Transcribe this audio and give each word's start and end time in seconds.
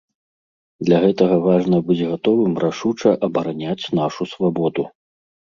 Для 0.87 0.97
гэтага 1.03 1.35
важна 1.47 1.77
быць 1.89 2.07
гатовым 2.13 2.57
рашуча 2.65 3.09
абараняць 3.29 3.89
нашу 4.01 4.29
свабоду. 4.33 4.83